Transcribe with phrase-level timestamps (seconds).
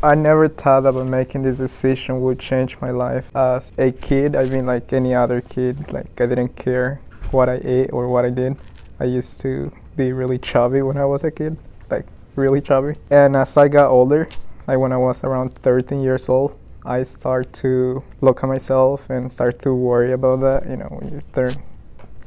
[0.00, 3.34] I never thought about making this decision would change my life.
[3.34, 5.92] As a kid, I've been like any other kid.
[5.92, 7.00] Like I didn't care
[7.32, 8.56] what I ate or what I did.
[9.00, 11.58] I used to be really chubby when I was a kid,
[11.90, 12.06] like
[12.36, 12.94] really chubby.
[13.10, 14.28] And as I got older,
[14.68, 19.32] like when I was around 13 years old, I start to look at myself and
[19.32, 20.70] start to worry about that.
[20.70, 21.54] You know, when you turn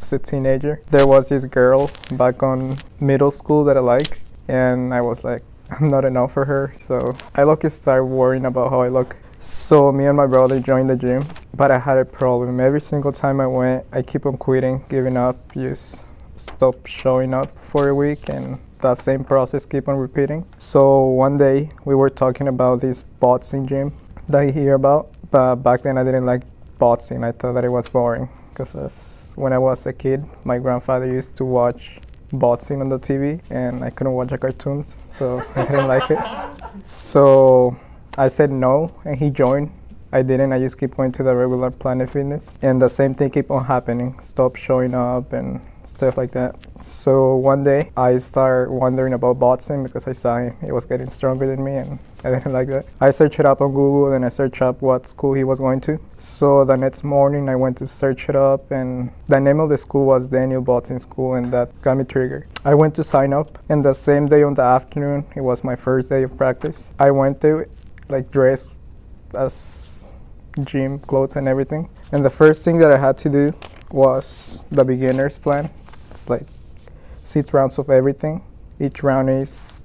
[0.01, 4.19] as a teenager, there was this girl back on middle school that I like,
[4.49, 5.39] and I was like,
[5.71, 6.73] I'm not enough for her.
[6.75, 9.15] So I lucky start worrying about how I look.
[9.39, 11.25] So me and my brother joined the gym,
[11.55, 12.59] but I had a problem.
[12.59, 17.57] Every single time I went, I keep on quitting, giving up, just stop showing up
[17.57, 20.45] for a week, and that same process keep on repeating.
[20.59, 23.93] So one day we were talking about this boxing gym
[24.27, 26.43] that I hear about, but back then I didn't like
[26.77, 27.23] boxing.
[27.23, 31.37] I thought that it was boring because when I was a kid, my grandfather used
[31.37, 31.99] to watch
[32.31, 36.19] boxing on the TV, and I couldn't watch the cartoons, so I didn't like it.
[36.85, 37.77] So
[38.17, 39.71] I said no, and he joined.
[40.13, 40.51] I didn't.
[40.51, 43.65] I just keep going to the regular Planet Fitness, and the same thing keep on
[43.65, 44.19] happening.
[44.19, 46.55] Stop showing up and stuff like that.
[46.81, 50.49] So one day I start wondering about boxing because I saw.
[50.61, 52.85] He was getting stronger than me, and Uh, I didn't like that.
[52.99, 55.81] I searched it up on Google, and I searched up what school he was going
[55.81, 55.99] to.
[56.17, 59.77] So the next morning I went to search it up, and the name of the
[59.77, 62.47] school was Daniel Boxing School, and that got me triggered.
[62.63, 65.75] I went to sign up, and the same day on the afternoon, it was my
[65.75, 66.91] first day of practice.
[66.99, 67.65] I went to
[68.09, 68.73] like dressed
[69.35, 70.05] as
[70.63, 71.89] gym clothes and everything.
[72.11, 73.53] And the first thing that I had to do
[73.89, 75.69] was the beginner's plan.
[76.11, 76.45] It's like
[77.23, 78.43] six rounds of everything.
[78.79, 79.81] Each round is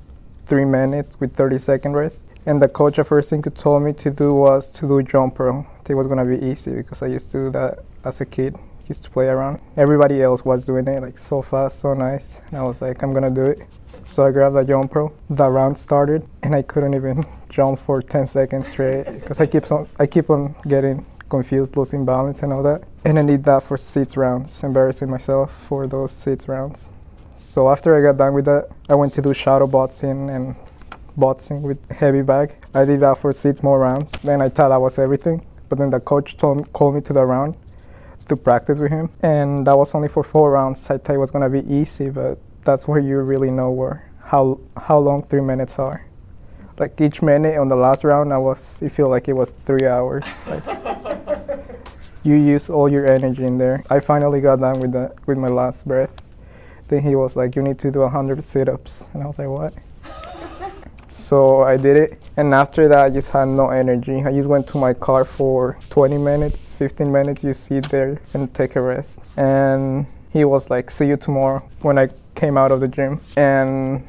[0.46, 2.26] three minutes with 30 second rest.
[2.46, 5.38] And the coach, the first thing he told me to do was to do jump
[5.38, 5.66] rope.
[5.88, 8.56] It was gonna be easy because I used to do that as a kid.
[8.88, 9.60] Used to play around.
[9.76, 12.40] Everybody else was doing it like so fast, so nice.
[12.48, 13.66] And I was like, I'm gonna do it.
[14.04, 15.18] So I grabbed the jump rope.
[15.28, 19.70] The round started, and I couldn't even jump for 10 seconds straight because I keep
[19.72, 22.84] on I keep on getting confused, losing balance, and all that.
[23.04, 26.92] And I did that for six rounds, embarrassing myself for those six rounds.
[27.36, 30.56] So after I got done with that, I went to do shadow boxing and
[31.18, 32.54] boxing with heavy bag.
[32.72, 34.10] I did that for six more rounds.
[34.24, 37.26] Then I thought that was everything, but then the coach told, called me to the
[37.26, 37.54] round
[38.28, 40.88] to practice with him, and that was only for four rounds.
[40.88, 44.58] I thought it was gonna be easy, but that's where you really know where how
[44.76, 46.06] how long three minutes are.
[46.78, 49.86] Like each minute on the last round, I was it feel like it was three
[49.86, 50.24] hours.
[50.48, 50.64] Like
[52.22, 53.84] you use all your energy in there.
[53.90, 56.25] I finally got done with that with my last breath.
[56.88, 59.74] Then he was like, "You need to do 100 sit-ups," and I was like, "What?"
[61.08, 64.24] so I did it, and after that, I just had no energy.
[64.24, 67.44] I just went to my car for 20 minutes, 15 minutes.
[67.44, 71.98] You sit there and take a rest, and he was like, "See you tomorrow." When
[71.98, 74.02] I came out of the gym, and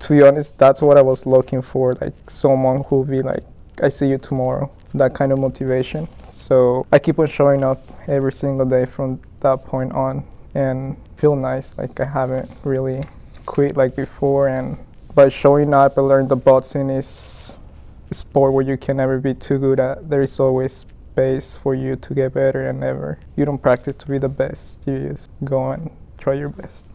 [0.00, 3.44] to be honest, that's what I was looking for, like someone who'll be like,
[3.82, 6.08] "I see you tomorrow." That kind of motivation.
[6.24, 11.36] So I keep on showing up every single day from that point on, and feel
[11.36, 11.76] nice.
[11.76, 13.02] Like I haven't really
[13.46, 14.78] quit like before, and
[15.14, 17.54] by showing up, I learned the boxing is
[18.10, 20.08] a sport where you can never be too good at.
[20.08, 24.06] There is always space for you to get better, and never you don't practice to
[24.06, 24.82] be the best.
[24.86, 26.93] You just go and try your best.